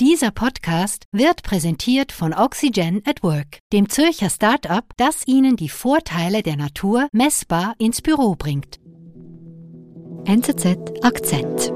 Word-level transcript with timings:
Dieser 0.00 0.32
Podcast 0.32 1.04
wird 1.12 1.44
präsentiert 1.44 2.10
von 2.10 2.34
Oxygen 2.34 3.00
at 3.06 3.22
Work, 3.22 3.60
dem 3.72 3.88
Zürcher 3.88 4.28
Start-up, 4.28 4.86
das 4.96 5.24
Ihnen 5.28 5.54
die 5.54 5.68
Vorteile 5.68 6.42
der 6.42 6.56
Natur 6.56 7.06
messbar 7.12 7.76
ins 7.78 8.02
Büro 8.02 8.34
bringt. 8.34 8.80
NZZ 10.24 11.04
Akzent. 11.04 11.72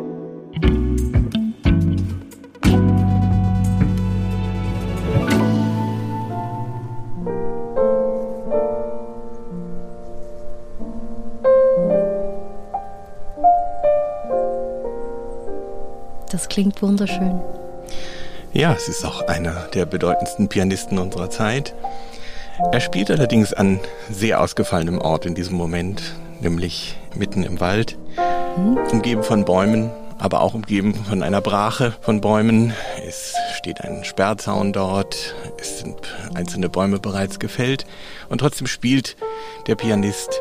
Das 16.32 16.48
klingt 16.48 16.82
wunderschön. 16.82 17.41
Ja, 18.55 18.73
es 18.73 18.88
ist 18.88 19.05
auch 19.05 19.28
einer 19.28 19.69
der 19.74 19.84
bedeutendsten 19.84 20.48
Pianisten 20.48 20.98
unserer 20.98 21.29
Zeit. 21.29 21.75
Er 22.73 22.80
spielt 22.80 23.11
allerdings 23.11 23.52
an 23.52 23.79
sehr 24.11 24.41
ausgefallenem 24.41 25.01
Ort 25.01 25.27
in 25.27 25.34
diesem 25.34 25.57
Moment, 25.57 26.15
nämlich 26.41 26.97
mitten 27.15 27.43
im 27.43 27.61
Wald, 27.61 27.98
umgeben 28.91 29.23
von 29.23 29.45
Bäumen, 29.45 29.91
aber 30.19 30.41
auch 30.41 30.55
umgeben 30.55 30.95
von 30.95 31.23
einer 31.23 31.43
Brache 31.43 31.95
von 32.01 32.23
Bäumen. 32.23 32.73
Es 33.07 33.34
steht 33.57 33.83
ein 33.83 34.02
Sperrzaun 34.05 34.73
dort, 34.73 35.35
es 35.60 35.80
sind 35.80 35.96
einzelne 36.35 36.71
Bäume 36.71 36.99
bereits 36.99 37.38
gefällt 37.38 37.85
und 38.30 38.38
trotzdem 38.38 38.66
spielt 38.66 39.16
der 39.66 39.77
Pianist 39.77 40.41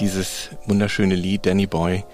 dieses 0.00 0.50
wunderschöne 0.66 1.14
Lied 1.14 1.46
Danny 1.46 1.66
Boy 1.66 2.04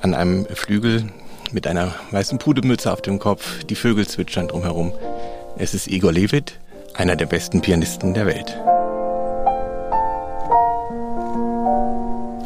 an 0.00 0.14
einem 0.14 0.46
Flügel, 0.46 1.04
mit 1.52 1.66
einer 1.66 1.94
weißen 2.10 2.38
Pudelmütze 2.38 2.92
auf 2.92 3.02
dem 3.02 3.18
Kopf, 3.18 3.64
die 3.64 3.74
Vögel 3.74 4.06
zwitschern 4.06 4.48
drumherum. 4.48 4.92
Es 5.56 5.74
ist 5.74 5.86
Igor 5.86 6.12
Levit, 6.12 6.58
einer 6.94 7.16
der 7.16 7.26
besten 7.26 7.60
Pianisten 7.60 8.14
der 8.14 8.26
Welt. 8.26 8.58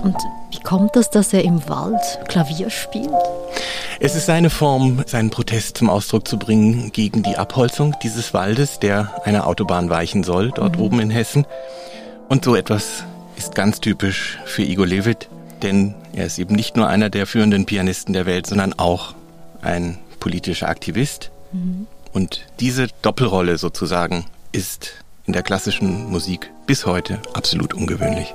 Und 0.03 0.17
wie 0.51 0.61
kommt 0.61 0.97
es, 0.97 1.11
dass 1.11 1.33
er 1.33 1.45
im 1.45 1.69
Wald 1.69 2.21
Klavier 2.29 2.71
spielt? 2.71 3.11
Es 3.99 4.15
ist 4.15 4.27
seine 4.27 4.51
Form, 4.51 5.03
seinen 5.07 5.31
Protest 5.31 5.79
zum 5.79 5.89
Ausdruck 5.89 6.29
zu 6.29 6.39
bringen 6.39 6.93
gegen 6.93 7.23
die 7.23 7.37
Abholzung 7.37 7.95
dieses 8.03 8.35
Waldes, 8.35 8.79
der 8.79 9.23
einer 9.25 9.47
Autobahn 9.47 9.89
weichen 9.89 10.23
soll, 10.23 10.51
dort 10.51 10.77
mhm. 10.77 10.83
oben 10.83 11.01
in 11.01 11.11
Hessen. 11.11 11.47
Und 12.29 12.45
so 12.45 12.55
etwas 12.55 13.05
ist 13.37 13.55
ganz 13.55 13.81
typisch 13.81 14.39
für 14.45 14.63
Igor 14.63 14.87
Levit 14.87 15.29
denn 15.63 15.95
er 16.13 16.27
ist 16.27 16.39
eben 16.39 16.55
nicht 16.55 16.77
nur 16.77 16.89
einer 16.89 17.11
der 17.11 17.27
führenden 17.27 17.67
Pianisten 17.67 18.13
der 18.13 18.27
Welt, 18.27 18.47
sondern 18.47 18.73
auch 18.75 19.15
ein 19.63 19.99
politischer 20.21 20.69
Aktivist. 20.69 21.31
Mhm. 21.53 21.87
Und 22.13 22.47
diese 22.61 22.89
Doppelrolle 23.03 23.59
sozusagen 23.59 24.25
ist 24.53 24.93
in 25.27 25.33
der 25.33 25.43
klassischen 25.43 26.11
Musik 26.11 26.51
bis 26.67 26.87
heute 26.87 27.21
absolut 27.35 27.75
ungewöhnlich. 27.75 28.35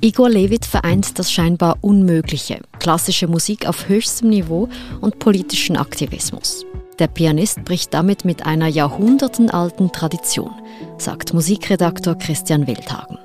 Igor 0.00 0.28
Levit 0.28 0.66
vereint 0.66 1.18
das 1.18 1.32
scheinbar 1.32 1.78
Unmögliche, 1.80 2.60
klassische 2.78 3.26
Musik 3.26 3.66
auf 3.66 3.88
höchstem 3.88 4.28
Niveau 4.28 4.68
und 5.00 5.18
politischen 5.18 5.78
Aktivismus. 5.78 6.66
Der 7.00 7.08
Pianist 7.08 7.64
bricht 7.64 7.92
damit 7.92 8.24
mit 8.24 8.46
einer 8.46 8.68
jahrhundertenalten 8.68 9.90
Tradition, 9.90 10.52
sagt 10.96 11.34
Musikredaktor 11.34 12.16
Christian 12.16 12.68
Wildhagen. 12.68 13.18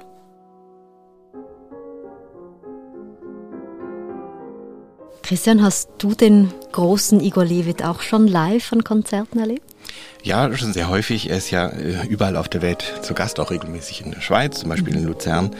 Christian, 5.21 5.61
hast 5.61 5.89
du 5.99 6.15
den 6.15 6.51
großen 6.71 7.19
Igor 7.21 7.45
Levit 7.45 7.83
auch 7.83 8.01
schon 8.01 8.27
live 8.27 8.73
an 8.73 8.83
Konzerten 8.83 9.37
erlebt? 9.37 9.61
Ja, 10.23 10.51
schon 10.57 10.73
sehr 10.73 10.89
häufig. 10.89 11.29
Er 11.29 11.37
ist 11.37 11.51
ja 11.51 11.67
äh, 11.67 12.07
überall 12.07 12.37
auf 12.37 12.49
der 12.49 12.63
Welt 12.63 12.83
zu 13.03 13.13
Gast, 13.13 13.39
auch 13.39 13.51
regelmäßig 13.51 14.03
in 14.03 14.11
der 14.11 14.21
Schweiz, 14.21 14.61
zum 14.61 14.69
Beispiel 14.69 14.95
in 14.95 15.05
Luzern. 15.05 15.51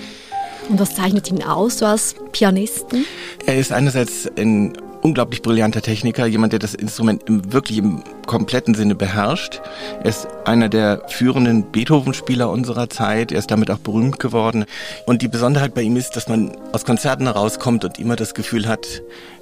Und 0.67 0.79
was 0.79 0.95
zeichnet 0.95 1.29
ihn 1.29 1.44
aus, 1.44 1.78
so 1.78 1.85
als 1.85 2.16
Pianisten? 2.31 3.06
Er 3.45 3.57
ist 3.57 3.72
einerseits 3.72 4.28
ein 4.35 4.73
unglaublich 5.01 5.41
brillanter 5.41 5.81
Techniker, 5.81 6.25
jemand, 6.25 6.53
der 6.53 6.59
das 6.59 6.73
Instrument 6.73 7.23
im, 7.27 7.51
wirklich 7.51 7.77
im 7.77 8.03
kompletten 8.25 8.75
Sinne 8.75 8.95
beherrscht. 8.95 9.61
Er 10.03 10.09
ist 10.09 10.27
einer 10.45 10.69
der 10.69 11.03
führenden 11.07 11.71
Beethoven-Spieler 11.71 12.49
unserer 12.49 12.89
Zeit. 12.89 13.31
Er 13.31 13.39
ist 13.39 13.51
damit 13.51 13.71
auch 13.71 13.79
berühmt 13.79 14.19
geworden. 14.19 14.65
Und 15.05 15.21
die 15.21 15.27
Besonderheit 15.27 15.73
bei 15.73 15.81
ihm 15.81 15.97
ist, 15.97 16.15
dass 16.15 16.27
man 16.27 16.55
aus 16.71 16.85
Konzerten 16.85 17.25
herauskommt 17.25 17.85
und 17.85 17.99
immer 17.99 18.15
das 18.15 18.33
Gefühl 18.33 18.67
hat, 18.67 19.01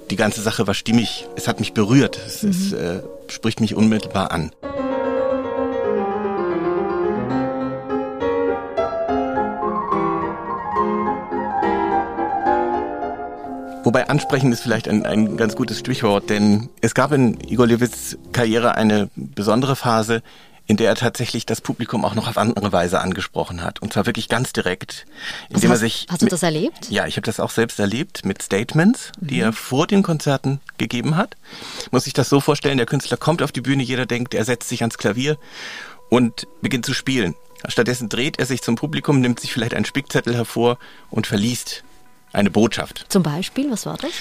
die 0.10 0.16
ganze 0.16 0.42
Sache 0.42 0.68
war 0.68 0.74
stimmig. 0.74 1.28
Es 1.36 1.48
hat 1.48 1.60
mich 1.60 1.74
berührt. 1.74 2.20
Es, 2.26 2.44
mhm. 2.44 2.50
es 2.50 2.74
äh, 2.74 3.02
spricht 3.28 3.60
mich 3.60 3.76
unmittelbar 3.76 4.32
an. 4.32 4.52
Wobei 13.88 14.10
ansprechen 14.10 14.52
ist 14.52 14.60
vielleicht 14.60 14.90
ein, 14.90 15.06
ein 15.06 15.38
ganz 15.38 15.56
gutes 15.56 15.80
Stichwort, 15.80 16.30
denn 16.30 16.68
es 16.82 16.94
gab 16.94 17.14
in 17.14 17.40
Igor 17.48 17.68
Levits 17.68 18.18
Karriere 18.34 18.76
eine 18.76 19.10
besondere 19.16 19.78
Phase, 19.78 20.24
in 20.66 20.76
der 20.76 20.90
er 20.90 20.96
tatsächlich 20.96 21.46
das 21.46 21.62
Publikum 21.62 22.04
auch 22.04 22.14
noch 22.14 22.28
auf 22.28 22.38
andere 22.38 22.74
Weise 22.74 23.00
angesprochen 23.00 23.64
hat. 23.64 23.82
Und 23.82 23.94
zwar 23.94 24.06
wirklich 24.06 24.28
ganz 24.28 24.52
direkt. 24.52 25.06
Indem 25.48 25.70
hast, 25.70 25.78
er 25.78 25.80
sich 25.80 26.06
hast 26.10 26.22
du 26.22 26.26
das 26.26 26.44
erlebt? 26.44 26.90
Ja, 26.90 27.08
ich 27.08 27.16
habe 27.16 27.26
das 27.26 27.40
auch 27.40 27.50
selbst 27.50 27.80
erlebt 27.80 28.26
mit 28.26 28.42
Statements, 28.42 29.14
mhm. 29.22 29.28
die 29.28 29.40
er 29.40 29.54
vor 29.54 29.88
den 29.88 30.04
Konzerten 30.04 30.60
gegeben 30.78 31.16
hat. 31.16 31.38
Muss 31.92 32.04
sich 32.04 32.14
das 32.14 32.28
so 32.28 32.42
vorstellen, 32.42 32.76
der 32.76 32.88
Künstler 32.88 33.16
kommt 33.16 33.42
auf 33.42 33.54
die 33.54 33.62
Bühne, 33.62 33.84
jeder 33.84 34.06
denkt, 34.06 34.34
er 34.34 34.44
setzt 34.44 34.68
sich 34.68 34.82
ans 34.82 34.98
Klavier 34.98 35.38
und 36.10 36.46
beginnt 36.62 36.86
zu 36.86 36.94
spielen. 36.94 37.36
Stattdessen 37.70 38.10
dreht 38.10 38.38
er 38.38 38.46
sich 38.46 38.62
zum 38.62 38.76
Publikum, 38.76 39.22
nimmt 39.22 39.40
sich 39.40 39.54
vielleicht 39.54 39.74
einen 39.74 39.86
Spickzettel 39.86 40.36
hervor 40.36 40.78
und 41.10 41.26
verliest 41.26 41.86
eine 42.34 42.52
Botschaft. 42.52 43.06
Zum 43.10 43.24
Beispiel, 43.24 43.70
was 43.72 43.86
war 43.86 43.98
das? 43.98 44.12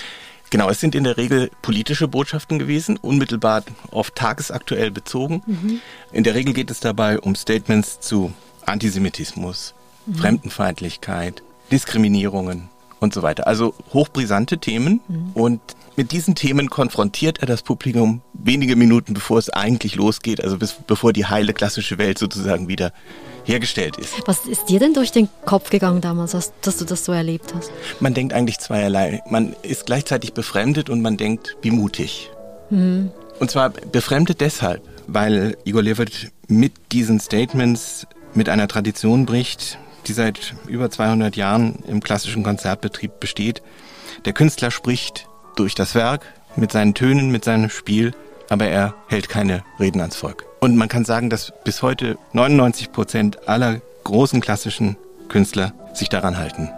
Genau, 0.51 0.71
es 0.71 0.81
sind 0.81 0.95
in 0.95 1.05
der 1.05 1.17
Regel 1.17 1.51
politische 1.61 2.07
Botschaften 2.07 2.59
gewesen, 2.59 2.97
unmittelbar 2.97 3.65
oft 3.91 4.15
tagesaktuell 4.15 4.91
bezogen. 4.91 5.43
Mhm. 5.47 5.81
In 6.13 6.25
der 6.25 6.35
Regel 6.35 6.55
geht 6.55 6.71
es 6.71 6.81
dabei 6.81 7.19
um 7.19 7.35
Statements 7.35 8.01
zu 8.01 8.33
Antisemitismus, 8.65 9.75
mhm. 10.07 10.15
Fremdenfeindlichkeit, 10.15 11.43
Diskriminierungen 11.73 12.69
und 13.07 13.15
so 13.15 13.23
weiter. 13.23 13.47
Also 13.47 13.75
hochbrisante 13.93 14.59
Themen 14.59 15.01
mhm. 15.09 15.31
und 15.35 15.61
mit 15.97 16.13
diesen 16.13 16.35
Themen 16.35 16.69
konfrontiert 16.69 17.39
er 17.39 17.47
das 17.47 17.63
Publikum 17.63 18.21
wenige 18.35 18.77
Minuten 18.77 19.15
bevor 19.15 19.39
es 19.39 19.49
eigentlich 19.49 19.95
losgeht, 19.95 20.45
also 20.45 20.59
bis, 20.59 20.77
bevor 20.87 21.15
die 21.15 21.25
heile 21.25 21.55
klassische 21.55 21.97
Welt 21.97 22.19
sozusagen 22.19 22.69
wieder 22.69 22.93
hergestellt 23.45 23.97
ist. 23.97 24.15
Was 24.27 24.45
ist 24.47 24.69
dir 24.69 24.79
denn 24.79 24.93
durch 24.93 25.13
den 25.13 25.29
Kopf 25.45 25.71
gegangen 25.71 26.01
damals, 26.01 26.33
dass 26.61 26.77
du 26.77 26.85
das 26.85 27.05
so 27.05 27.13
erlebt 27.13 27.55
hast? 27.55 27.71
Man 28.01 28.13
denkt 28.13 28.35
eigentlich 28.35 28.59
zweierlei. 28.59 29.23
Man 29.31 29.55
ist 29.63 29.87
gleichzeitig 29.87 30.35
befremdet 30.35 30.91
und 30.91 31.01
man 31.01 31.17
denkt, 31.17 31.57
wie 31.63 31.71
mutig. 31.71 32.31
Mhm. 32.71 33.11
Und 33.39 33.51
zwar 33.51 33.71
befremdet 33.71 34.41
deshalb, 34.41 34.83
weil 35.07 35.57
Igor 35.65 35.83
Levert 35.83 36.31
mit 36.49 36.73
diesen 36.93 37.21
Statements 37.21 38.07
mit 38.35 38.49
einer 38.49 38.69
Tradition 38.69 39.27
bricht, 39.27 39.79
die 40.07 40.13
seit 40.13 40.55
über 40.67 40.91
200 40.91 41.37
Jahren 41.37 41.83
im 41.87 42.03
klassischen 42.03 42.43
Konzertbetrieb 42.43 43.21
besteht. 43.21 43.63
Der 44.25 44.33
Künstler 44.33 44.71
spricht 44.71 45.29
durch 45.57 45.75
das 45.75 45.95
Werk, 45.95 46.27
mit 46.57 46.73
seinen 46.73 46.95
Tönen, 46.95 47.31
mit 47.31 47.45
seinem 47.45 47.71
Spiel, 47.71 48.13
aber 48.49 48.67
er 48.67 48.95
hält 49.09 49.29
keine 49.29 49.63
Reden 49.79 50.01
ans 50.01 50.17
Volk. 50.17 50.45
Und 50.61 50.77
man 50.77 50.89
kann 50.89 51.05
sagen, 51.05 51.31
dass 51.31 51.53
bis 51.65 51.83
heute 51.83 52.17
99 52.33 52.93
Prozent 52.93 53.49
aller 53.49 53.81
großen 54.05 54.41
klassischen 54.41 54.97
Künstler 55.29 55.73
sich 55.93 56.09
daran 56.09 56.39
halten. 56.39 56.71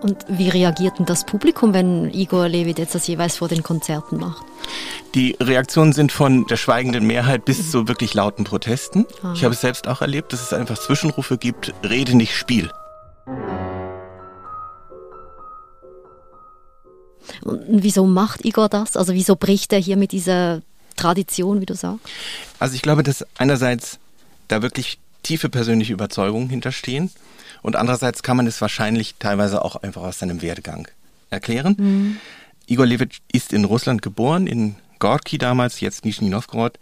Und 0.00 0.24
wie 0.28 0.50
reagiert 0.50 0.98
denn 0.98 1.06
das 1.06 1.24
Publikum, 1.24 1.72
wenn 1.72 2.12
Igor 2.12 2.46
Levit 2.48 2.78
jetzt 2.78 2.94
das 2.94 3.06
jeweils 3.06 3.38
vor 3.38 3.48
den 3.48 3.62
Konzerten 3.62 4.18
macht? 4.18 4.44
Die 5.14 5.36
Reaktionen 5.40 5.92
sind 5.92 6.10
von 6.10 6.44
der 6.48 6.56
schweigenden 6.56 7.06
Mehrheit 7.06 7.44
bis 7.44 7.58
mhm. 7.58 7.70
zu 7.70 7.88
wirklich 7.88 8.14
lauten 8.14 8.42
Protesten. 8.42 9.06
Aha. 9.22 9.32
Ich 9.34 9.44
habe 9.44 9.54
es 9.54 9.60
selbst 9.60 9.86
auch 9.86 10.00
erlebt, 10.00 10.32
dass 10.32 10.42
es 10.42 10.52
einfach 10.52 10.76
Zwischenrufe 10.76 11.38
gibt, 11.38 11.72
Rede 11.84 12.16
nicht 12.16 12.36
Spiel. 12.36 12.68
Und 17.42 17.62
wieso 17.68 18.06
macht 18.06 18.44
Igor 18.44 18.68
das? 18.68 18.96
Also 18.96 19.14
wieso 19.14 19.36
bricht 19.36 19.72
er 19.72 19.78
hier 19.78 19.96
mit 19.96 20.10
dieser 20.10 20.62
Tradition, 20.96 21.60
wie 21.60 21.66
du 21.66 21.74
sagst? 21.74 22.06
Also 22.58 22.74
ich 22.74 22.82
glaube, 22.82 23.04
dass 23.04 23.24
einerseits 23.38 23.98
da 24.48 24.62
wirklich 24.62 24.98
tiefe 25.22 25.48
persönliche 25.48 25.92
Überzeugungen 25.92 26.48
hinterstehen 26.48 27.10
und 27.62 27.76
andererseits 27.76 28.24
kann 28.24 28.36
man 28.36 28.48
es 28.48 28.60
wahrscheinlich 28.60 29.14
teilweise 29.20 29.64
auch 29.64 29.76
einfach 29.76 30.02
aus 30.02 30.18
seinem 30.18 30.42
Werdegang 30.42 30.88
erklären. 31.30 31.76
Mhm. 31.78 32.16
Igor 32.66 32.86
Levit 32.86 33.18
ist 33.32 33.52
in 33.52 33.64
Russland 33.64 34.02
geboren, 34.02 34.46
in 34.46 34.76
Gorki 35.04 35.36
damals, 35.36 35.80
jetzt 35.80 36.06
Nizhny 36.06 36.30
Novgorod 36.30 36.78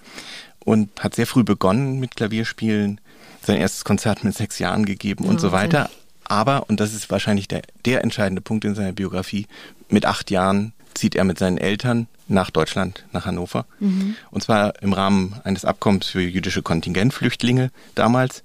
und 0.60 0.90
hat 1.00 1.16
sehr 1.16 1.26
früh 1.26 1.42
begonnen 1.42 1.98
mit 1.98 2.14
Klavierspielen, 2.14 3.00
sein 3.44 3.56
erstes 3.56 3.82
Konzert 3.82 4.22
mit 4.22 4.36
sechs 4.36 4.60
Jahren 4.60 4.86
gegeben 4.86 5.24
und 5.24 5.40
so 5.40 5.50
weiter. 5.50 5.90
Aber, 6.22 6.70
und 6.70 6.78
das 6.78 6.94
ist 6.94 7.10
wahrscheinlich 7.10 7.48
der, 7.48 7.62
der 7.84 8.04
entscheidende 8.04 8.40
Punkt 8.40 8.64
in 8.64 8.76
seiner 8.76 8.92
Biografie, 8.92 9.48
mit 9.88 10.06
acht 10.06 10.30
Jahren 10.30 10.72
zieht 10.94 11.16
er 11.16 11.24
mit 11.24 11.36
seinen 11.36 11.58
Eltern 11.58 12.06
nach 12.28 12.50
Deutschland, 12.50 13.04
nach 13.10 13.26
Hannover. 13.26 13.66
Mhm. 13.80 14.14
Und 14.30 14.44
zwar 14.44 14.80
im 14.82 14.92
Rahmen 14.92 15.40
eines 15.42 15.64
Abkommens 15.64 16.06
für 16.06 16.20
jüdische 16.20 16.62
Kontingentflüchtlinge 16.62 17.72
damals. 17.96 18.44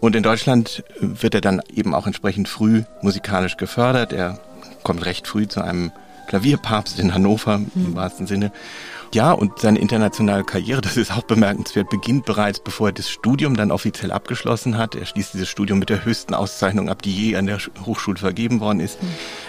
Und 0.00 0.16
in 0.16 0.24
Deutschland 0.24 0.82
wird 0.98 1.36
er 1.36 1.40
dann 1.40 1.62
eben 1.72 1.94
auch 1.94 2.08
entsprechend 2.08 2.48
früh 2.48 2.82
musikalisch 3.02 3.56
gefördert. 3.56 4.12
Er 4.12 4.40
kommt 4.82 5.04
recht 5.04 5.28
früh 5.28 5.46
zu 5.46 5.62
einem 5.62 5.92
Klavierpapst 6.32 6.98
in 6.98 7.12
Hannover 7.12 7.58
mhm. 7.58 7.70
im 7.74 7.94
wahrsten 7.94 8.26
Sinne. 8.26 8.52
Ja, 9.12 9.32
und 9.32 9.58
seine 9.58 9.78
internationale 9.78 10.44
Karriere, 10.44 10.80
das 10.80 10.96
ist 10.96 11.12
auch 11.12 11.24
bemerkenswert, 11.24 11.90
beginnt 11.90 12.24
bereits, 12.24 12.58
bevor 12.58 12.88
er 12.88 12.92
das 12.94 13.10
Studium 13.10 13.54
dann 13.54 13.70
offiziell 13.70 14.10
abgeschlossen 14.10 14.78
hat. 14.78 14.94
Er 14.94 15.04
schließt 15.04 15.34
dieses 15.34 15.50
Studium 15.50 15.78
mit 15.78 15.90
der 15.90 16.06
höchsten 16.06 16.32
Auszeichnung 16.32 16.88
ab, 16.88 17.02
die 17.02 17.12
je 17.12 17.36
an 17.36 17.44
der 17.44 17.58
Hochschule 17.84 18.16
vergeben 18.16 18.60
worden 18.60 18.80
ist, 18.80 19.02
mhm. 19.02 19.08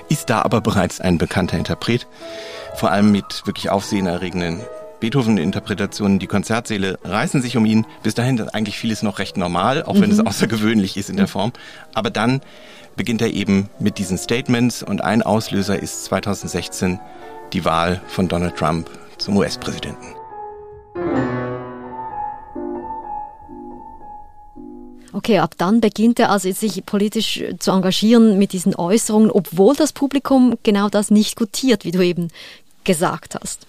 ist 0.10 0.30
da 0.30 0.42
aber 0.42 0.60
bereits 0.60 1.00
ein 1.00 1.18
bekannter 1.18 1.58
Interpret, 1.58 2.06
vor 2.76 2.92
allem 2.92 3.14
mit 3.14 3.44
wirklich 3.46 3.70
aufsehenerregenden 3.70 4.60
Beethoven-Interpretationen, 5.00 6.20
die 6.20 6.28
Konzertsäle 6.28 7.00
reißen 7.06 7.42
sich 7.42 7.56
um 7.56 7.66
ihn. 7.66 7.86
Bis 8.04 8.14
dahin 8.14 8.38
ist 8.38 8.54
eigentlich 8.54 8.78
vieles 8.78 9.04
noch 9.04 9.20
recht 9.20 9.38
normal, 9.38 9.84
auch 9.84 9.96
wenn 9.96 10.10
mhm. 10.10 10.20
es 10.20 10.26
außergewöhnlich 10.26 10.98
ist 10.98 11.10
in 11.10 11.16
der 11.16 11.28
Form. 11.28 11.54
Aber 11.94 12.10
dann 12.10 12.42
beginnt 12.96 13.22
er 13.22 13.32
eben 13.32 13.70
mit 13.80 13.98
diesen 13.98 14.18
Statements 14.18 14.84
und 14.84 15.04
ein 15.04 15.22
Auslöser 15.22 15.82
ist 15.82 16.06
2016 16.06 17.00
die 17.54 17.66
Wahl 17.66 18.02
von 18.08 18.28
Donald 18.28 18.56
Trump 18.56 18.90
zum 19.18 19.38
US-Präsidenten. 19.38 20.16
Okay, 25.14 25.38
ab 25.38 25.54
dann 25.58 25.80
beginnt 25.80 26.20
er 26.20 26.32
also 26.32 26.52
sich 26.52 26.84
politisch 26.86 27.44
zu 27.60 27.72
engagieren 27.72 28.40
mit 28.40 28.52
diesen 28.52 28.76
Äußerungen, 28.76 29.30
obwohl 29.30 29.76
das 29.76 29.94
Publikum 29.94 30.58
genau 30.64 30.90
das 30.90 31.12
nicht 31.12 31.36
gutiert, 31.36 31.86
wie 31.86 31.92
du 31.92 32.02
eben 32.02 32.30
gesagt 32.84 33.36
hast. 33.40 33.68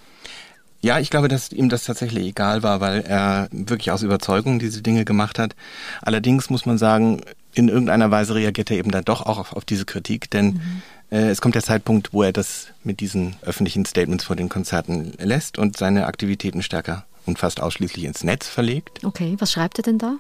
Ja, 0.81 0.99
ich 0.99 1.11
glaube, 1.11 1.29
dass 1.29 1.53
ihm 1.53 1.69
das 1.69 1.85
tatsächlich 1.85 2.27
egal 2.27 2.63
war, 2.63 2.81
weil 2.81 3.03
er 3.03 3.49
wirklich 3.53 3.91
aus 3.91 4.03
Überzeugung 4.03 4.59
diese 4.59 4.83
Dinge 4.83 5.05
gemacht 5.05 5.39
hat. 5.39 5.55
Allerdings 6.03 6.51
muss 6.51 6.67
man 6.67 6.77
sagen, 6.77 7.23
in 7.55 7.69
irgendeiner 7.69 8.11
Weise 8.11 8.35
reagiert 8.35 8.71
er 8.71 8.79
eben 8.79 8.91
dann 8.91 9.05
doch 9.05 9.23
auch 9.23 9.39
auf, 9.39 9.53
auf 9.55 9.65
diese 9.65 9.85
Kritik, 9.85 10.31
denn 10.31 10.47
mhm. 10.47 10.83
äh, 11.11 11.31
es 11.31 11.41
kommt 11.41 11.55
der 11.55 11.63
Zeitpunkt, 11.63 12.13
wo 12.13 12.23
er 12.23 12.33
das 12.33 12.69
mit 12.83 13.01
diesen 13.01 13.37
öffentlichen 13.43 13.85
Statements 13.85 14.25
vor 14.25 14.37
den 14.37 14.49
Konzerten 14.49 15.13
lässt 15.19 15.59
und 15.59 15.77
seine 15.77 16.07
Aktivitäten 16.07 16.63
stärker 16.63 17.05
und 17.27 17.39
fast 17.39 17.61
ausschließlich 17.61 18.05
ins 18.05 18.25
Netz 18.25 18.49
verlegt. 18.49 19.05
Okay, 19.05 19.37
was 19.39 19.53
schreibt 19.53 19.79
er 19.79 19.83
denn 19.85 19.99
da? 19.99 20.17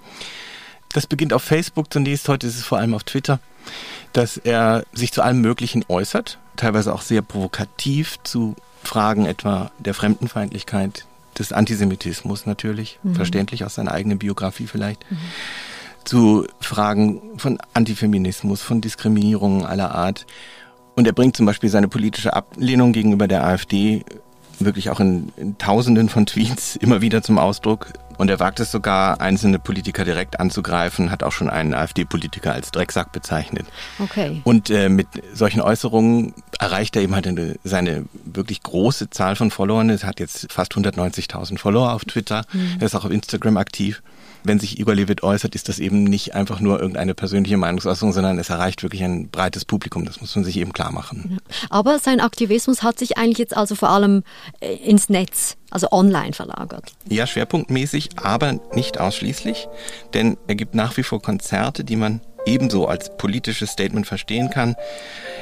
Das 0.93 1.07
beginnt 1.07 1.33
auf 1.33 1.43
Facebook 1.43 1.93
zunächst, 1.93 2.29
heute 2.29 2.47
ist 2.47 2.57
es 2.57 2.65
vor 2.65 2.79
allem 2.79 2.95
auf 2.95 3.05
Twitter, 3.05 3.41
dass 4.13 4.37
er 4.37 4.85
sich 4.93 5.13
zu 5.13 5.23
allem 5.23 5.41
Möglichen 5.41 5.85
äußert, 5.89 6.39
teilweise 6.57 6.95
auch 6.95 7.03
sehr 7.03 7.23
provokativ 7.23 8.19
zu 8.23 8.55
Fragen 8.85 9.27
etwa 9.27 9.73
der 9.79 9.95
Fremdenfeindlichkeit, 9.95 11.07
des 11.37 11.53
Antisemitismus 11.53 12.47
natürlich, 12.47 13.01
mhm. 13.03 13.17
verständlich 13.17 13.65
aus 13.65 13.75
seiner 13.75 13.91
eigenen 13.91 14.21
Biografie 14.21 14.69
vielleicht. 14.69 15.11
Mhm 15.11 15.19
zu 16.05 16.47
Fragen 16.61 17.39
von 17.39 17.59
Antifeminismus, 17.73 18.63
von 18.63 18.81
Diskriminierungen 18.81 19.65
aller 19.65 19.95
Art. 19.95 20.27
Und 20.97 21.07
er 21.07 21.13
bringt 21.13 21.37
zum 21.37 21.47
Beispiel 21.47 21.71
seine 21.71 21.89
politische 21.89 22.35
Ablehnung 22.35 22.93
gegenüber 22.93 23.27
der 23.27 23.45
AfD 23.45 24.05
wirklich 24.61 24.91
auch 24.91 25.01
in, 25.01 25.33
in 25.37 25.59
Tausenden 25.59 26.09
von 26.09 26.27
Tweets 26.27 26.77
immer 26.81 27.01
wieder 27.01 27.23
zum 27.23 27.39
Ausdruck. 27.39 27.89
Und 28.17 28.31
er 28.31 28.39
wagt 28.39 28.61
es 28.61 28.71
sogar, 28.71 29.21
einzelne 29.21 29.59
Politiker 29.59 30.05
direkt 30.05 30.39
anzugreifen, 30.39 31.11
hat 31.11 31.25
auch 31.25 31.33
schon 31.33 31.51
einen 31.51 31.75
AfD-Politiker 31.75 32.53
als 32.53 32.71
Drecksack 32.71 33.11
bezeichnet. 33.11 33.67
Okay. 33.99 34.41
Und 34.45 34.71
äh, 34.71 34.89
mit 34.89 35.09
solchen 35.33 35.61
Äußerungen 35.61 36.33
erreicht 36.61 36.95
er 36.95 37.03
eben 37.03 37.17
halt 37.17 37.27
eine, 37.27 37.57
seine 37.65 38.05
wirklich 38.25 38.63
große 38.63 39.11
Zahl 39.11 39.35
von 39.35 39.51
Followern. 39.51 39.91
Er 39.91 40.01
hat 40.05 40.21
jetzt 40.21 40.53
fast 40.53 40.75
190.000 40.75 41.59
Follower 41.59 41.93
auf 41.93 42.05
Twitter. 42.05 42.45
Mhm. 42.53 42.77
Er 42.79 42.87
ist 42.87 42.95
auch 42.95 43.05
auf 43.05 43.11
Instagram 43.11 43.57
aktiv 43.57 44.01
wenn 44.45 44.61
sich 44.61 44.79
Igor 44.79 44.95
Levit 44.95 45.23
äußert, 45.23 45.55
ist 45.55 45.69
das 45.69 45.79
eben 45.79 46.05
nicht 46.05 46.35
einfach 46.35 46.61
nur 46.61 46.79
irgendeine 46.79 47.15
persönliche 47.15 47.57
Meinungsäußerung, 47.57 48.13
sondern 48.13 48.39
es 48.39 48.51
erreicht 48.51 48.83
wirklich 48.83 49.03
ein 49.03 49.31
breites 49.31 49.65
Publikum. 49.65 50.05
Das 50.05 50.21
muss 50.21 50.37
man 50.37 50.45
sich 50.45 50.59
eben 50.59 50.73
klar 50.73 50.93
machen. 50.93 51.39
Aber 51.71 51.99
sein 51.99 52.21
Aktivismus 52.21 52.83
hat 52.83 52.99
sich 52.99 53.17
eigentlich 53.17 53.39
jetzt 53.39 53.57
also 53.57 53.75
vor 53.75 53.89
allem 53.89 54.23
äh, 54.61 54.75
ins 54.75 55.09
Netz, 55.09 55.57
also 55.71 55.91
online 55.91 56.35
verlagert. 56.35 56.93
Ja, 57.09 57.27
schwerpunktmäßig, 57.27 58.11
aber 58.23 58.61
nicht 58.75 59.01
ausschließlich, 59.01 59.67
denn 60.13 60.37
er 60.47 60.55
gibt 60.55 60.75
nach 60.75 60.97
wie 60.97 61.03
vor 61.03 61.23
Konzerte, 61.23 61.83
die 61.83 61.97
man 61.97 62.21
ebenso 62.47 62.87
als 62.87 63.17
politisches 63.17 63.71
Statement 63.71 64.07
verstehen 64.07 64.51
kann. 64.51 64.77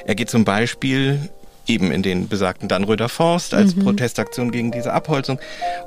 Er 0.07 0.15
geht 0.15 0.31
zum 0.31 0.45
Beispiel 0.45 1.31
eben 1.67 1.91
in 1.93 2.03
den 2.03 2.29
besagten 2.29 2.69
Dannröder 2.69 3.09
Forst 3.09 3.55
als 3.55 3.75
mhm. 3.75 3.85
Protestaktion 3.85 4.51
gegen 4.51 4.73
diese 4.73 4.93
Abholzung, 4.93 5.39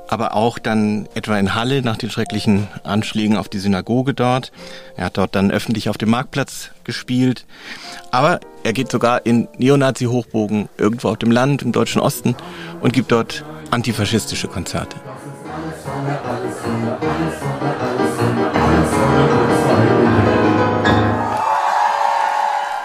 aber 0.08 0.34
auch 0.34 0.58
dann 0.58 1.08
etwa 1.14 1.38
in 1.38 1.54
Halle 1.54 1.82
nach 1.82 1.96
den 1.96 2.10
schrecklichen 2.10 2.68
Anschlägen 2.82 3.36
auf 3.36 3.48
die 3.48 3.58
Synagoge 3.58 4.14
dort. 4.14 4.52
Er 4.96 5.06
hat 5.06 5.18
dort 5.18 5.34
dann 5.34 5.50
öffentlich 5.50 5.88
auf 5.88 5.98
dem 5.98 6.10
Marktplatz 6.10 6.70
gespielt, 6.84 7.46
aber 8.10 8.40
er 8.64 8.72
geht 8.72 8.90
sogar 8.90 9.26
in 9.26 9.48
Neonazi-Hochbogen 9.58 10.68
irgendwo 10.78 11.08
auf 11.08 11.18
dem 11.18 11.30
Land 11.30 11.62
im 11.62 11.72
deutschen 11.72 12.00
Osten 12.00 12.34
und 12.80 12.92
gibt 12.92 13.12
dort 13.12 13.44
antifaschistische 13.70 14.48
Konzerte. 14.48 14.96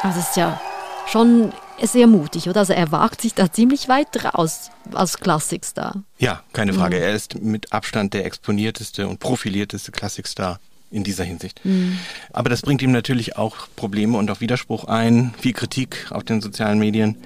Das 0.03 0.17
ist 0.17 0.35
ja 0.35 0.59
schon 1.07 1.53
sehr 1.88 2.07
mutig, 2.07 2.50
oder? 2.50 2.62
Also 2.62 2.74
er 2.74 2.92
wagt 2.92 3.22
sich 3.22 3.33
da 3.33 3.51
ziemlich 3.51 3.88
weit 3.89 4.24
raus 4.24 4.72
als 4.94 5.18
Klassikstar. 5.18 6.04
Ja, 6.18 6.44
keine 6.54 6.74
Frage. 6.74 6.98
Mhm. 6.98 7.04
Er 7.04 7.13
ist 7.13 7.42
mit 7.42 7.74
Abstand 7.74 8.13
der 8.13 8.25
exponierteste 8.25 9.07
und 9.07 9.19
profilierteste 9.19 9.92
Klassikstar 9.92 10.60
in 10.92 11.04
dieser 11.04 11.24
Hinsicht. 11.24 11.62
Mhm. 11.63 11.98
Aber 12.31 12.50
das 12.50 12.62
bringt 12.62 12.81
ihm 12.81 12.92
natürlich 12.92 13.38
auch 13.38 13.68
Probleme 13.75 14.18
und 14.18 14.30
auch 14.30 14.42
Widerspruch 14.42 14.86
ein, 14.86 15.33
viel 15.39 15.54
Kritik 15.54 16.07
auf 16.12 16.24
den 16.24 16.42
sozialen 16.42 16.80
Medien 16.80 17.18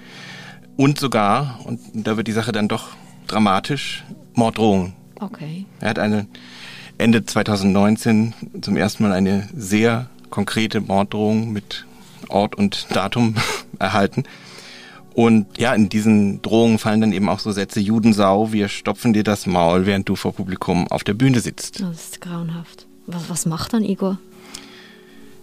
und 0.78 1.00
sogar, 1.00 1.60
und 1.64 1.80
da 1.94 2.18
wird 2.18 2.28
die 2.28 2.34
Sache 2.34 2.52
dann 2.52 2.68
doch 2.68 2.90
dramatisch, 3.28 4.04
Morddrohungen. 4.34 4.94
Okay. 5.20 5.66
Er 5.80 5.90
hat 5.90 6.00
eine 6.00 6.28
Ende 6.98 7.26
2019 7.26 8.34
zum 8.62 8.78
ersten 8.78 9.04
Mal 9.04 9.14
eine 9.14 9.48
sehr 9.56 10.10
konkrete 10.30 10.82
Morddrohung 10.82 11.52
mit 11.52 11.86
Ort 12.28 12.56
und 12.56 12.88
Datum 12.96 13.36
erhalten. 13.80 14.24
Und 15.16 15.58
ja, 15.58 15.74
in 15.74 15.88
diesen 15.88 16.42
Drohungen 16.42 16.78
fallen 16.78 17.00
dann 17.00 17.14
eben 17.14 17.30
auch 17.30 17.40
so 17.40 17.54
Sätze, 17.54 17.80
Judensau, 17.80 18.52
wir 18.52 18.68
stopfen 18.68 19.14
dir 19.14 19.24
das 19.24 19.46
Maul, 19.46 19.86
während 19.86 20.10
du 20.10 20.18
vor 20.18 20.34
Publikum 20.34 20.90
auf 20.90 21.06
der 21.06 21.14
Bühne 21.14 21.40
sitzt. 21.40 21.80
Das 21.80 22.10
ist 22.10 22.22
grauenhaft. 22.22 22.86
Was, 23.08 23.30
was 23.30 23.46
macht 23.46 23.72
dann 23.72 23.84
Igor? 23.84 24.18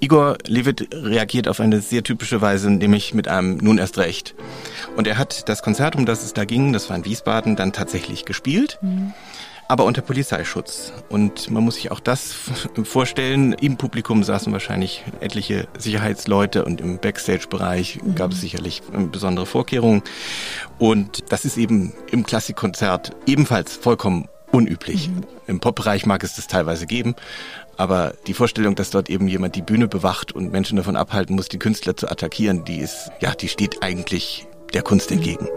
Igor 0.00 0.36
Levit 0.46 0.88
reagiert 0.92 1.48
auf 1.48 1.60
eine 1.60 1.80
sehr 1.80 2.02
typische 2.02 2.42
Weise, 2.42 2.70
nämlich 2.70 3.14
mit 3.14 3.28
einem 3.28 3.56
nun 3.58 3.78
erst 3.78 3.96
recht. 3.96 4.34
Und 4.96 5.06
er 5.06 5.18
hat 5.18 5.48
das 5.48 5.62
Konzert, 5.62 5.96
um 5.96 6.06
das 6.06 6.22
es 6.22 6.34
da 6.34 6.44
ging, 6.44 6.72
das 6.72 6.88
war 6.90 6.96
in 6.96 7.04
Wiesbaden, 7.04 7.56
dann 7.56 7.72
tatsächlich 7.72 8.24
gespielt. 8.24 8.78
Mhm 8.82 9.12
aber 9.72 9.84
unter 9.84 10.02
Polizeischutz. 10.02 10.92
Und 11.08 11.50
man 11.50 11.64
muss 11.64 11.76
sich 11.76 11.90
auch 11.90 12.00
das 12.00 12.34
vorstellen. 12.84 13.54
Im 13.54 13.78
Publikum 13.78 14.22
saßen 14.22 14.52
wahrscheinlich 14.52 15.02
etliche 15.20 15.66
Sicherheitsleute 15.78 16.66
und 16.66 16.82
im 16.82 16.98
Backstage-Bereich 16.98 18.02
mhm. 18.02 18.14
gab 18.14 18.32
es 18.32 18.42
sicherlich 18.42 18.82
äh, 18.92 19.02
besondere 19.04 19.46
Vorkehrungen. 19.46 20.02
Und 20.78 21.32
das 21.32 21.46
ist 21.46 21.56
eben 21.56 21.94
im 22.10 22.26
Klassikkonzert 22.26 23.12
ebenfalls 23.26 23.74
vollkommen 23.74 24.28
unüblich. 24.50 25.08
Mhm. 25.08 25.22
Im 25.46 25.60
Popbereich 25.60 26.04
mag 26.04 26.22
es 26.22 26.36
das 26.36 26.48
teilweise 26.48 26.86
geben, 26.86 27.14
aber 27.78 28.12
die 28.26 28.34
Vorstellung, 28.34 28.74
dass 28.74 28.90
dort 28.90 29.08
eben 29.08 29.26
jemand 29.26 29.56
die 29.56 29.62
Bühne 29.62 29.88
bewacht 29.88 30.32
und 30.32 30.52
Menschen 30.52 30.76
davon 30.76 30.96
abhalten 30.96 31.34
muss, 31.34 31.48
die 31.48 31.58
Künstler 31.58 31.96
zu 31.96 32.10
attackieren, 32.10 32.66
die 32.66 32.78
ist, 32.78 33.10
ja, 33.20 33.34
die 33.34 33.48
steht 33.48 33.82
eigentlich 33.82 34.46
der 34.74 34.82
Kunst 34.82 35.10
entgegen. 35.12 35.48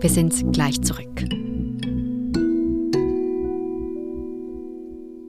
Wir 0.00 0.10
sind 0.10 0.52
gleich 0.52 0.80
zurück. 0.82 1.24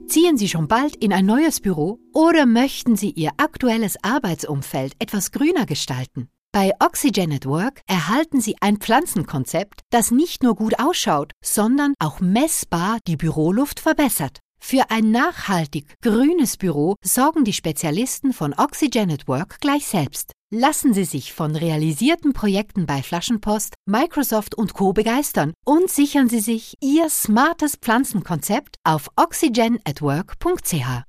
Ziehen 0.08 0.38
Sie 0.38 0.48
schon 0.48 0.68
bald 0.68 0.96
in 0.96 1.12
ein 1.12 1.26
neues 1.26 1.60
Büro 1.60 1.98
oder 2.14 2.46
möchten 2.46 2.96
Sie 2.96 3.10
Ihr 3.10 3.30
aktuelles 3.36 3.96
Arbeitsumfeld 4.02 4.94
etwas 4.98 5.32
grüner 5.32 5.66
gestalten? 5.66 6.28
Bei 6.52 6.72
Oxygen 6.80 7.32
at 7.32 7.44
Work 7.44 7.82
erhalten 7.86 8.40
Sie 8.40 8.56
ein 8.60 8.78
Pflanzenkonzept, 8.78 9.80
das 9.90 10.10
nicht 10.10 10.42
nur 10.42 10.54
gut 10.54 10.78
ausschaut, 10.78 11.32
sondern 11.44 11.94
auch 11.98 12.20
messbar 12.20 12.98
die 13.06 13.16
Büroluft 13.16 13.80
verbessert. 13.80 14.40
Für 14.60 14.90
ein 14.90 15.10
nachhaltig 15.10 15.86
grünes 16.02 16.56
Büro 16.56 16.96
sorgen 17.02 17.44
die 17.44 17.52
Spezialisten 17.52 18.32
von 18.32 18.54
Oxygen 18.54 19.10
at 19.10 19.28
Work 19.28 19.60
gleich 19.60 19.86
selbst. 19.86 20.32
Lassen 20.50 20.94
Sie 20.94 21.04
sich 21.04 21.32
von 21.32 21.56
realisierten 21.56 22.32
Projekten 22.32 22.86
bei 22.86 23.02
Flaschenpost, 23.02 23.74
Microsoft 23.86 24.54
und 24.54 24.74
Co. 24.74 24.92
begeistern 24.92 25.52
und 25.64 25.90
sichern 25.90 26.28
Sie 26.28 26.40
sich 26.40 26.74
Ihr 26.80 27.08
smartes 27.10 27.76
Pflanzenkonzept 27.76 28.76
auf 28.84 29.08
oxygenatwork.ch. 29.16 31.04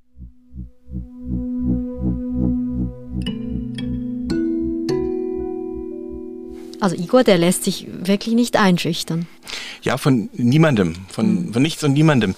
Also 6.81 6.95
Igor, 6.95 7.23
der 7.23 7.37
lässt 7.37 7.63
sich 7.65 7.87
wirklich 7.89 8.35
nicht 8.35 8.55
einschüchtern. 8.57 9.27
Ja, 9.81 9.97
von 9.97 10.29
niemandem, 10.33 10.95
von, 11.09 11.47
mhm. 11.47 11.53
von 11.53 11.61
nichts 11.61 11.83
und 11.83 11.93
niemandem. 11.93 12.35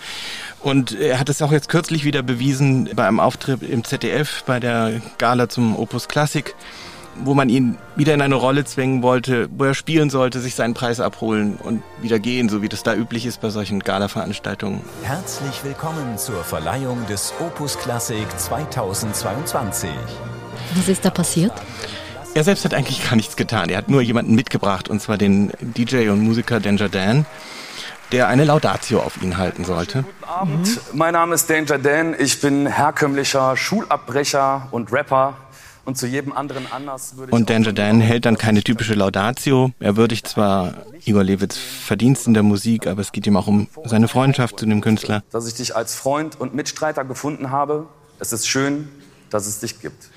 Und 0.63 0.93
er 0.93 1.19
hat 1.19 1.29
es 1.29 1.41
auch 1.41 1.51
jetzt 1.51 1.69
kürzlich 1.69 2.03
wieder 2.03 2.21
bewiesen 2.21 2.89
bei 2.95 3.07
einem 3.07 3.19
Auftritt 3.19 3.63
im 3.63 3.83
ZDF 3.83 4.43
bei 4.45 4.59
der 4.59 5.01
Gala 5.17 5.49
zum 5.49 5.75
Opus 5.75 6.07
Classic, 6.07 6.53
wo 7.23 7.33
man 7.33 7.49
ihn 7.49 7.77
wieder 7.95 8.13
in 8.13 8.21
eine 8.21 8.35
Rolle 8.35 8.63
zwängen 8.63 9.01
wollte, 9.01 9.49
wo 9.57 9.63
er 9.65 9.73
spielen 9.73 10.11
sollte, 10.11 10.39
sich 10.39 10.53
seinen 10.53 10.75
Preis 10.75 10.99
abholen 10.99 11.55
und 11.55 11.81
wieder 12.01 12.19
gehen, 12.19 12.47
so 12.47 12.61
wie 12.61 12.69
das 12.69 12.83
da 12.83 12.93
üblich 12.93 13.25
ist 13.25 13.41
bei 13.41 13.49
solchen 13.49 13.79
Gala-Veranstaltungen. 13.79 14.81
Herzlich 15.01 15.63
willkommen 15.63 16.19
zur 16.19 16.43
Verleihung 16.43 17.07
des 17.07 17.33
Opus 17.39 17.77
Classic 17.79 18.27
2022. 18.37 19.89
Was 20.75 20.87
ist 20.87 21.03
da 21.03 21.09
passiert? 21.09 21.53
Er 22.35 22.43
selbst 22.43 22.63
hat 22.63 22.75
eigentlich 22.75 23.03
gar 23.03 23.15
nichts 23.15 23.35
getan. 23.35 23.69
Er 23.69 23.79
hat 23.79 23.89
nur 23.89 24.01
jemanden 24.01 24.35
mitgebracht, 24.35 24.89
und 24.89 25.01
zwar 25.01 25.17
den 25.17 25.51
DJ 25.59 26.09
und 26.09 26.21
Musiker 26.21 26.59
Danger 26.59 26.87
Dan, 26.87 27.25
der 28.11 28.27
eine 28.27 28.43
Laudatio 28.43 28.99
auf 28.99 29.21
ihn 29.21 29.37
halten 29.37 29.63
sollte. 29.63 30.03
Guten 30.03 30.23
Abend, 30.29 30.79
mein 30.93 31.13
Name 31.13 31.35
ist 31.35 31.49
Danger 31.49 31.77
Dan. 31.77 32.15
Ich 32.17 32.41
bin 32.41 32.67
herkömmlicher 32.67 33.55
Schulabbrecher 33.55 34.67
und 34.71 34.91
Rapper. 34.91 35.37
Und 35.83 35.97
zu 35.97 36.05
jedem 36.05 36.31
anderen 36.31 36.71
Anlass 36.71 37.17
würde 37.17 37.31
ich. 37.31 37.33
Und 37.33 37.49
Danger 37.49 37.73
Dan 37.73 38.01
hält 38.01 38.25
dann 38.25 38.37
keine 38.37 38.61
typische 38.61 38.93
Laudatio. 38.93 39.71
Er 39.79 39.97
würdigt 39.97 40.27
zwar 40.27 40.75
Igor 41.05 41.23
Levits 41.23 41.57
Verdienst 41.57 42.27
in 42.27 42.35
der 42.35 42.43
Musik, 42.43 42.85
aber 42.85 43.01
es 43.01 43.11
geht 43.11 43.25
ihm 43.25 43.35
auch 43.35 43.47
um 43.47 43.67
seine 43.85 44.07
Freundschaft 44.07 44.59
zu 44.59 44.67
dem 44.67 44.81
Künstler. 44.81 45.23
Dass 45.31 45.47
ich 45.47 45.55
dich 45.55 45.75
als 45.75 45.95
Freund 45.95 46.39
und 46.39 46.53
Mitstreiter 46.53 47.03
gefunden 47.03 47.49
habe. 47.49 47.87
Es 48.19 48.31
ist 48.31 48.47
schön, 48.47 48.89
dass 49.31 49.47
es 49.47 49.59
dich 49.59 49.79
gibt. 49.79 50.09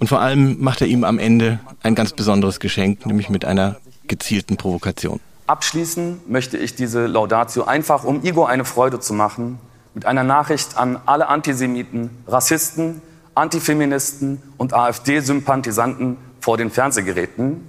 Und 0.00 0.08
vor 0.08 0.20
allem 0.20 0.60
macht 0.60 0.80
er 0.80 0.88
ihm 0.88 1.04
am 1.04 1.20
Ende 1.20 1.60
ein 1.82 1.94
ganz 1.94 2.12
besonderes 2.12 2.58
Geschenk, 2.58 3.06
nämlich 3.06 3.28
mit 3.28 3.44
einer 3.44 3.76
gezielten 4.08 4.56
Provokation. 4.56 5.20
Abschließen 5.48 6.20
möchte 6.26 6.58
ich 6.58 6.74
diese 6.74 7.06
Laudatio 7.06 7.64
einfach, 7.64 8.04
um 8.04 8.22
Igor 8.22 8.50
eine 8.50 8.66
Freude 8.66 9.00
zu 9.00 9.14
machen, 9.14 9.58
mit 9.94 10.04
einer 10.04 10.22
Nachricht 10.22 10.76
an 10.76 11.00
alle 11.06 11.28
Antisemiten, 11.28 12.10
Rassisten, 12.26 13.00
Antifeministen 13.34 14.42
und 14.58 14.74
AfD-Sympathisanten 14.74 16.18
vor 16.40 16.58
den 16.58 16.70
Fernsehgeräten. 16.70 17.66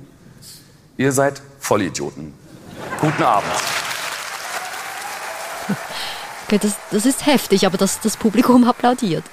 Ihr 0.98 1.14
seid 1.14 1.42
Vollidioten. 1.60 2.34
Guten 3.00 3.24
Abend. 3.24 3.50
Okay, 6.48 6.60
das, 6.62 6.74
das 6.92 7.06
ist 7.06 7.26
heftig, 7.26 7.66
aber 7.66 7.78
das, 7.78 8.02
das 8.02 8.18
Publikum 8.18 8.66
applaudiert. 8.66 9.24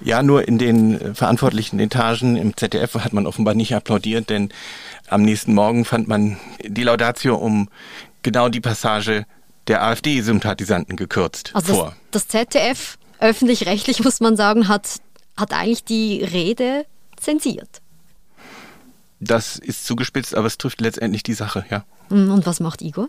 Ja, 0.00 0.22
nur 0.22 0.46
in 0.46 0.58
den 0.58 1.00
äh, 1.00 1.14
verantwortlichen 1.14 1.80
Etagen 1.80 2.36
im 2.36 2.56
ZDF 2.56 2.94
hat 2.94 3.12
man 3.12 3.26
offenbar 3.26 3.54
nicht 3.54 3.74
applaudiert, 3.74 4.30
denn 4.30 4.50
am 5.08 5.22
nächsten 5.22 5.54
Morgen 5.54 5.84
fand 5.84 6.08
man 6.08 6.36
die 6.64 6.82
Laudatio 6.84 7.36
um 7.36 7.68
genau 8.22 8.48
die 8.48 8.60
Passage 8.60 9.26
der 9.66 9.82
AfD-Sympathisanten 9.82 10.96
gekürzt 10.96 11.50
also 11.54 11.74
vor. 11.74 11.96
Das, 12.10 12.26
das 12.26 12.46
ZDF, 12.46 12.98
öffentlich-rechtlich 13.20 14.02
muss 14.02 14.20
man 14.20 14.36
sagen, 14.36 14.68
hat, 14.68 15.00
hat 15.36 15.52
eigentlich 15.52 15.84
die 15.84 16.22
Rede 16.22 16.86
zensiert. 17.16 17.82
Das 19.20 19.56
ist 19.56 19.84
zugespitzt, 19.84 20.34
aber 20.34 20.46
es 20.46 20.58
trifft 20.58 20.80
letztendlich 20.80 21.22
die 21.22 21.34
Sache, 21.34 21.64
ja. 21.70 21.84
Mm, 22.08 22.30
und 22.30 22.46
was 22.46 22.60
macht 22.60 22.82
Igor? 22.82 23.08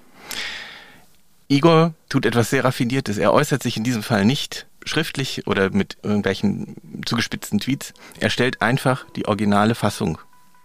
Igor 1.47 1.93
tut 2.09 2.25
etwas 2.25 2.49
sehr 2.49 2.63
Raffiniertes. 2.63 3.17
Er 3.17 3.33
äußert 3.33 3.63
sich 3.63 3.77
in 3.77 3.83
diesem 3.83 4.03
Fall 4.03 4.25
nicht 4.25 4.67
schriftlich 4.85 5.47
oder 5.47 5.69
mit 5.69 5.97
irgendwelchen 6.03 6.75
zugespitzten 7.05 7.59
Tweets. 7.59 7.93
Er 8.19 8.29
stellt 8.29 8.61
einfach 8.61 9.05
die 9.15 9.27
originale 9.27 9.75
Fassung 9.75 10.17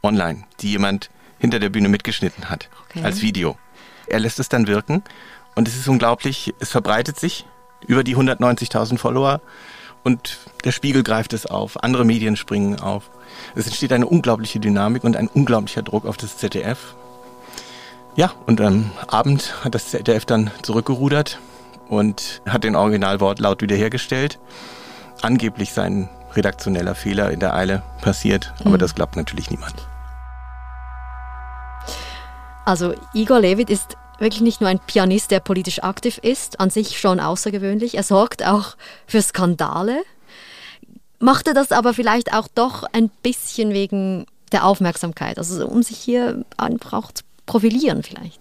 online, 0.02 0.44
die 0.60 0.70
jemand 0.70 1.10
hinter 1.38 1.58
der 1.58 1.70
Bühne 1.70 1.88
mitgeschnitten 1.88 2.48
hat, 2.50 2.68
okay. 2.84 3.02
als 3.02 3.22
Video. 3.22 3.56
Er 4.06 4.20
lässt 4.20 4.38
es 4.38 4.48
dann 4.48 4.66
wirken 4.66 5.02
und 5.54 5.68
es 5.68 5.76
ist 5.76 5.88
unglaublich, 5.88 6.54
es 6.60 6.70
verbreitet 6.70 7.18
sich 7.18 7.46
über 7.86 8.04
die 8.04 8.16
190.000 8.16 8.98
Follower 8.98 9.40
und 10.04 10.38
der 10.64 10.72
Spiegel 10.72 11.02
greift 11.02 11.32
es 11.32 11.46
auf, 11.46 11.82
andere 11.82 12.04
Medien 12.04 12.36
springen 12.36 12.78
auf. 12.78 13.10
Es 13.54 13.66
entsteht 13.66 13.92
eine 13.92 14.06
unglaubliche 14.06 14.60
Dynamik 14.60 15.04
und 15.04 15.16
ein 15.16 15.28
unglaublicher 15.28 15.82
Druck 15.82 16.04
auf 16.04 16.16
das 16.16 16.36
ZDF. 16.36 16.94
Ja, 18.16 18.32
und 18.46 18.60
am 18.60 18.92
Abend 19.08 19.64
hat 19.64 19.74
das 19.74 19.88
ZDF 19.88 20.24
dann 20.24 20.50
zurückgerudert 20.62 21.38
und 21.88 22.42
hat 22.48 22.64
den 22.64 22.76
Originalwortlaut 22.76 23.62
wiederhergestellt. 23.62 24.38
Angeblich 25.22 25.72
sein 25.72 26.08
redaktioneller 26.34 26.94
Fehler 26.94 27.30
in 27.30 27.40
der 27.40 27.54
Eile 27.54 27.82
passiert, 28.02 28.52
aber 28.60 28.70
mhm. 28.70 28.78
das 28.78 28.94
glaubt 28.94 29.16
natürlich 29.16 29.50
niemand. 29.50 29.74
Also 32.64 32.94
Igor 33.12 33.40
Levit 33.40 33.70
ist 33.70 33.96
wirklich 34.18 34.40
nicht 34.40 34.60
nur 34.60 34.70
ein 34.70 34.78
Pianist, 34.78 35.30
der 35.30 35.40
politisch 35.40 35.82
aktiv 35.82 36.18
ist, 36.18 36.60
an 36.60 36.70
sich 36.70 36.98
schon 36.98 37.20
außergewöhnlich. 37.20 37.96
Er 37.96 38.02
sorgt 38.02 38.44
auch 38.44 38.76
für 39.06 39.20
Skandale. 39.20 40.02
Macht 41.18 41.46
er 41.46 41.54
das 41.54 41.72
aber 41.72 41.94
vielleicht 41.94 42.32
auch 42.32 42.48
doch 42.54 42.84
ein 42.92 43.10
bisschen 43.22 43.72
wegen 43.72 44.26
der 44.52 44.66
Aufmerksamkeit, 44.66 45.38
also 45.38 45.66
um 45.66 45.82
sich 45.82 45.98
hier 45.98 46.44
einfach 46.56 46.92
auch 46.92 47.12
zu 47.12 47.24
profilieren 47.46 48.02
vielleicht? 48.02 48.40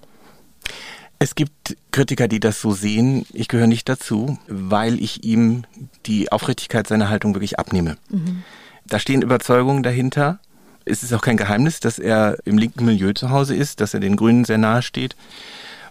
Es 1.24 1.36
gibt 1.36 1.78
Kritiker, 1.92 2.28
die 2.28 2.42
das 2.42 2.60
so 2.60 2.74
sehen. 2.74 3.26
Ich 3.32 3.48
gehöre 3.48 3.68
nicht 3.68 3.88
dazu, 3.88 4.38
weil 4.50 5.02
ich 5.02 5.24
ihm 5.24 5.64
die 6.06 6.30
Aufrichtigkeit 6.34 6.86
seiner 6.86 7.08
Haltung 7.08 7.34
wirklich 7.34 7.60
abnehme. 7.60 7.96
Mhm. 8.10 8.44
Da 8.86 9.00
stehen 9.00 9.22
Überzeugungen 9.22 9.84
dahinter. 9.84 10.40
Es 10.84 11.02
ist 11.02 11.14
auch 11.14 11.22
kein 11.22 11.38
Geheimnis, 11.38 11.80
dass 11.80 11.98
er 11.98 12.40
im 12.44 12.58
linken 12.58 12.84
Milieu 12.84 13.14
zu 13.14 13.30
Hause 13.30 13.56
ist, 13.56 13.80
dass 13.80 13.94
er 13.94 14.02
den 14.02 14.18
Grünen 14.18 14.44
sehr 14.44 14.58
nahe 14.58 14.82
steht. 14.82 15.16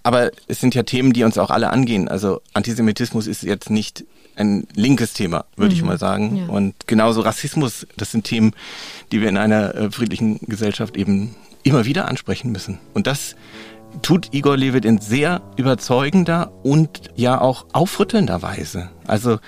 Aber 0.03 0.33
es 0.49 0.61
sind 0.61 0.75
ja 0.75 0.83
Themen, 0.83 1.15
die 1.15 1.25
uns 1.25 1.39
auch 1.39 1.49
alle 1.49 1.71
angehen. 1.71 2.09
Also 2.09 2.43
Antisemitismus 2.53 3.27
ist 3.27 3.43
jetzt 3.43 3.71
nicht 3.71 4.05
ein 4.37 4.67
linkes 4.75 5.15
Thema, 5.15 5.47
würde 5.57 5.75
mhm. 5.75 5.79
ich 5.79 5.83
mal 5.83 5.99
sagen. 5.99 6.37
Ja. 6.37 6.47
Und 6.49 6.75
genauso 6.87 7.23
Rassismus, 7.23 7.87
das 7.97 8.11
sind 8.11 8.25
Themen, 8.25 8.53
die 9.13 9.23
wir 9.23 9.31
in 9.31 9.39
einer 9.39 9.75
äh, 9.75 9.91
friedlichen 9.91 10.41
Gesellschaft 10.41 10.95
eben 10.99 11.35
immer 11.63 11.87
wieder 11.87 12.07
ansprechen 12.09 12.53
müssen. 12.53 12.81
Und 12.93 13.07
das 13.07 13.35
tut 14.01 14.33
Igor 14.33 14.57
Levit 14.57 14.85
in 14.85 14.99
sehr 14.99 15.43
überzeugender 15.57 16.51
und 16.63 17.03
ja 17.15 17.41
auch 17.41 17.67
aufrüttelnder 17.73 18.43
Weise. 18.43 18.91
Also 19.07 19.39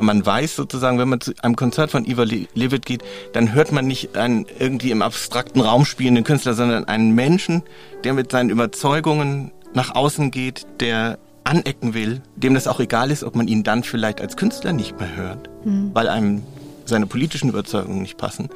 man 0.00 0.24
weiß 0.24 0.56
sozusagen, 0.56 0.98
wenn 0.98 1.08
man 1.08 1.20
zu 1.20 1.32
einem 1.42 1.56
Konzert 1.56 1.90
von 1.90 2.04
Igor 2.04 2.26
Levit 2.26 2.84
geht, 2.86 3.02
dann 3.32 3.54
hört 3.54 3.72
man 3.72 3.86
nicht 3.86 4.16
einen 4.16 4.46
irgendwie 4.58 4.90
im 4.90 5.02
abstrakten 5.02 5.60
Raum 5.60 5.84
spielenden 5.84 6.24
Künstler, 6.24 6.54
sondern 6.54 6.84
einen 6.84 7.14
Menschen, 7.14 7.62
der 8.04 8.12
mit 8.12 8.30
seinen 8.30 8.50
Überzeugungen 8.50 9.52
nach 9.72 9.94
außen 9.94 10.30
geht, 10.30 10.66
der 10.80 11.18
anecken 11.44 11.94
will, 11.94 12.22
dem 12.36 12.54
das 12.54 12.66
auch 12.66 12.80
egal 12.80 13.10
ist, 13.10 13.22
ob 13.22 13.36
man 13.36 13.48
ihn 13.48 13.62
dann 13.64 13.84
vielleicht 13.84 14.20
als 14.20 14.36
Künstler 14.36 14.72
nicht 14.72 14.98
mehr 14.98 15.14
hört, 15.14 15.50
mhm. 15.64 15.90
weil 15.92 16.08
einem 16.08 16.42
seine 16.86 17.06
politischen 17.06 17.48
Überzeugungen 17.50 18.02
nicht 18.02 18.16
passen. 18.16 18.48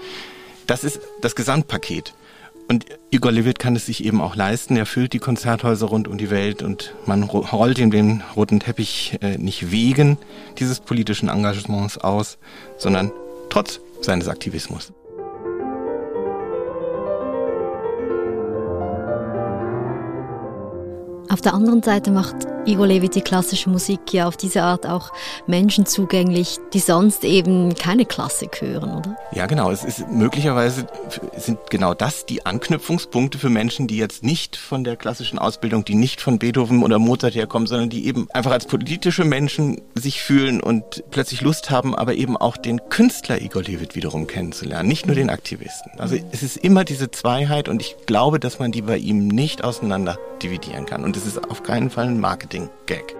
Das 0.66 0.84
ist 0.84 1.00
das 1.22 1.34
Gesamtpaket. 1.34 2.14
Und 2.68 2.84
Igor 3.10 3.32
Levit 3.32 3.58
kann 3.58 3.76
es 3.76 3.86
sich 3.86 4.04
eben 4.04 4.20
auch 4.20 4.36
leisten. 4.36 4.76
Er 4.76 4.84
füllt 4.84 5.14
die 5.14 5.18
Konzerthäuser 5.18 5.86
rund 5.86 6.06
um 6.06 6.18
die 6.18 6.30
Welt 6.30 6.62
und 6.62 6.94
man 7.06 7.22
rollt 7.22 7.78
ihm 7.78 7.90
den 7.90 8.22
roten 8.36 8.60
Teppich 8.60 9.18
äh, 9.22 9.38
nicht 9.38 9.70
wegen 9.70 10.18
dieses 10.58 10.80
politischen 10.80 11.30
Engagements 11.30 11.96
aus, 11.96 12.36
sondern 12.76 13.10
trotz 13.48 13.80
seines 14.02 14.28
Aktivismus. 14.28 14.92
Auf 21.38 21.42
der 21.42 21.54
anderen 21.54 21.84
Seite 21.84 22.10
macht 22.10 22.34
Igor 22.66 22.88
Levit 22.88 23.14
die 23.14 23.20
klassische 23.20 23.70
Musik 23.70 24.12
ja 24.12 24.26
auf 24.26 24.36
diese 24.36 24.64
Art 24.64 24.88
auch 24.88 25.12
Menschen 25.46 25.86
zugänglich, 25.86 26.58
die 26.74 26.80
sonst 26.80 27.22
eben 27.22 27.76
keine 27.76 28.06
Klassik 28.06 28.60
hören, 28.60 28.98
oder? 28.98 29.16
Ja, 29.30 29.46
genau. 29.46 29.70
Es 29.70 29.84
ist 29.84 30.08
möglicherweise 30.08 30.88
sind 31.36 31.60
genau 31.70 31.94
das 31.94 32.26
die 32.26 32.44
Anknüpfungspunkte 32.44 33.38
für 33.38 33.50
Menschen, 33.50 33.86
die 33.86 33.98
jetzt 33.98 34.24
nicht 34.24 34.56
von 34.56 34.82
der 34.82 34.96
klassischen 34.96 35.38
Ausbildung, 35.38 35.84
die 35.84 35.94
nicht 35.94 36.20
von 36.20 36.40
Beethoven 36.40 36.82
oder 36.82 36.98
Mozart 36.98 37.36
herkommen, 37.36 37.68
sondern 37.68 37.88
die 37.88 38.06
eben 38.06 38.26
einfach 38.32 38.50
als 38.50 38.66
politische 38.66 39.24
Menschen 39.24 39.80
sich 39.94 40.20
fühlen 40.20 40.60
und 40.60 41.04
plötzlich 41.12 41.40
Lust 41.40 41.70
haben, 41.70 41.94
aber 41.94 42.14
eben 42.14 42.36
auch 42.36 42.56
den 42.56 42.80
Künstler 42.88 43.40
Igor 43.40 43.62
Levit 43.62 43.94
wiederum 43.94 44.26
kennenzulernen, 44.26 44.88
nicht 44.88 45.06
nur 45.06 45.14
den 45.14 45.30
Aktivisten. 45.30 45.92
Also 45.98 46.16
es 46.32 46.42
ist 46.42 46.56
immer 46.56 46.82
diese 46.82 47.12
Zweiheit 47.12 47.68
und 47.68 47.80
ich 47.80 47.94
glaube, 48.06 48.40
dass 48.40 48.58
man 48.58 48.72
die 48.72 48.82
bei 48.82 48.96
ihm 48.96 49.28
nicht 49.28 49.62
auseinander 49.62 50.18
dividieren 50.42 50.86
kann. 50.86 51.04
Und 51.04 51.16
es 51.16 51.27
ist 51.28 51.50
auf 51.50 51.62
keinen 51.62 51.90
Fall 51.90 52.06
ein 52.06 52.20
Marketing-Gag. 52.20 53.14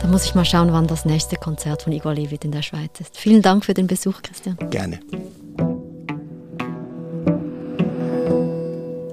Da 0.00 0.08
muss 0.08 0.24
ich 0.24 0.34
mal 0.34 0.44
schauen, 0.44 0.72
wann 0.72 0.86
das 0.86 1.04
nächste 1.04 1.36
Konzert 1.36 1.82
von 1.82 1.92
Igor 1.92 2.14
Levit 2.14 2.44
in 2.44 2.52
der 2.52 2.62
Schweiz 2.62 3.00
ist. 3.00 3.16
Vielen 3.18 3.42
Dank 3.42 3.64
für 3.64 3.74
den 3.74 3.86
Besuch, 3.86 4.22
Christian. 4.22 4.56
Gerne. 4.70 5.00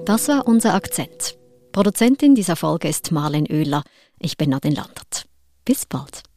Das 0.06 0.28
war 0.28 0.48
unser 0.48 0.74
Akzent. 0.74 1.38
Produzentin 1.78 2.34
dieser 2.34 2.56
Folge 2.56 2.88
ist 2.88 3.12
Marlen 3.12 3.46
Oehler. 3.48 3.84
Ich 4.18 4.36
bin 4.36 4.50
Nadine 4.50 4.74
Landert. 4.74 5.28
Bis 5.64 5.86
bald. 5.86 6.27